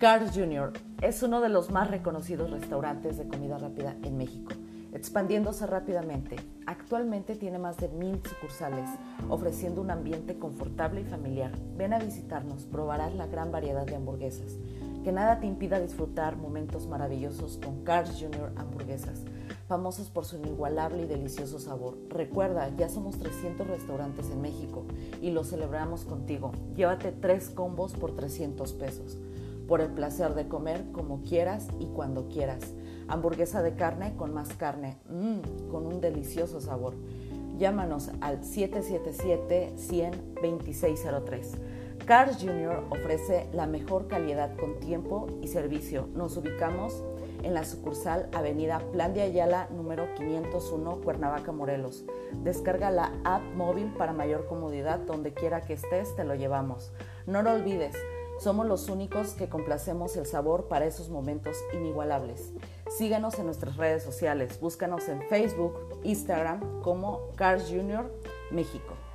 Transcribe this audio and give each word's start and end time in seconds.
Carl's 0.00 0.34
Jr. 0.34 0.72
es 1.02 1.22
uno 1.22 1.42
de 1.42 1.50
los 1.50 1.70
más 1.70 1.90
reconocidos 1.90 2.50
restaurantes 2.50 3.18
de 3.18 3.28
comida 3.28 3.58
rápida 3.58 3.96
en 4.02 4.16
México, 4.16 4.48
expandiéndose 4.94 5.66
rápidamente. 5.66 6.36
Actualmente 6.64 7.36
tiene 7.36 7.58
más 7.58 7.76
de 7.76 7.88
mil 7.88 8.18
sucursales, 8.26 8.88
ofreciendo 9.28 9.82
un 9.82 9.90
ambiente 9.90 10.38
confortable 10.38 11.02
y 11.02 11.04
familiar. 11.04 11.52
Ven 11.76 11.92
a 11.92 11.98
visitarnos, 11.98 12.64
probarás 12.64 13.14
la 13.14 13.26
gran 13.26 13.52
variedad 13.52 13.84
de 13.84 13.96
hamburguesas. 13.96 14.56
Que 15.04 15.12
nada 15.12 15.38
te 15.38 15.46
impida 15.46 15.78
disfrutar 15.78 16.34
momentos 16.38 16.86
maravillosos 16.86 17.58
con 17.62 17.84
Carl's 17.84 18.18
Jr. 18.18 18.52
Hamburguesas, 18.56 19.24
famosos 19.68 20.08
por 20.08 20.24
su 20.24 20.36
inigualable 20.38 21.02
y 21.02 21.06
delicioso 21.08 21.58
sabor. 21.58 21.98
Recuerda, 22.08 22.74
ya 22.74 22.88
somos 22.88 23.18
300 23.18 23.66
restaurantes 23.66 24.30
en 24.30 24.40
México 24.40 24.86
y 25.20 25.30
lo 25.32 25.44
celebramos 25.44 26.06
contigo. 26.06 26.52
Llévate 26.74 27.12
tres 27.12 27.50
combos 27.50 27.92
por 27.92 28.16
300 28.16 28.72
pesos 28.72 29.18
por 29.70 29.80
el 29.80 29.90
placer 29.92 30.34
de 30.34 30.48
comer 30.48 30.86
como 30.90 31.22
quieras 31.22 31.68
y 31.78 31.86
cuando 31.86 32.26
quieras. 32.26 32.74
Hamburguesa 33.06 33.62
de 33.62 33.76
carne 33.76 34.16
con 34.16 34.34
más 34.34 34.48
carne, 34.54 34.96
mmm, 35.08 35.38
con 35.70 35.86
un 35.86 36.00
delicioso 36.00 36.60
sabor. 36.60 36.94
Llámanos 37.56 38.10
al 38.20 38.42
777 38.42 39.74
100 39.78 40.34
Cars 42.04 42.38
Jr. 42.42 42.82
ofrece 42.90 43.46
la 43.52 43.68
mejor 43.68 44.08
calidad 44.08 44.56
con 44.56 44.80
tiempo 44.80 45.28
y 45.40 45.46
servicio. 45.46 46.08
Nos 46.16 46.36
ubicamos 46.36 47.04
en 47.44 47.54
la 47.54 47.64
sucursal 47.64 48.28
Avenida 48.34 48.80
Plan 48.90 49.14
de 49.14 49.22
Ayala 49.22 49.68
número 49.70 50.08
501 50.16 50.96
Cuernavaca, 51.00 51.52
Morelos. 51.52 52.04
Descarga 52.42 52.90
la 52.90 53.12
app 53.22 53.42
móvil 53.54 53.92
para 53.96 54.12
mayor 54.12 54.48
comodidad 54.48 54.98
donde 54.98 55.32
quiera 55.32 55.60
que 55.60 55.74
estés, 55.74 56.16
te 56.16 56.24
lo 56.24 56.34
llevamos. 56.34 56.90
No 57.28 57.42
lo 57.42 57.52
olvides, 57.52 57.94
somos 58.40 58.64
los 58.66 58.88
únicos 58.88 59.32
que 59.34 59.50
complacemos 59.50 60.16
el 60.16 60.24
sabor 60.24 60.66
para 60.66 60.86
esos 60.86 61.10
momentos 61.10 61.58
inigualables. 61.74 62.54
Síganos 62.96 63.38
en 63.38 63.44
nuestras 63.44 63.76
redes 63.76 64.02
sociales, 64.02 64.58
búscanos 64.62 65.08
en 65.10 65.20
Facebook, 65.28 66.00
Instagram 66.04 66.80
como 66.80 67.26
Cars 67.36 67.68
Junior 67.68 68.10
México. 68.50 69.09